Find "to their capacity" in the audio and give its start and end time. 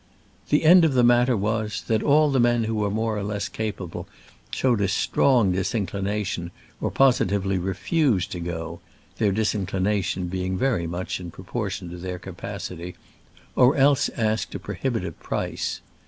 11.91-12.95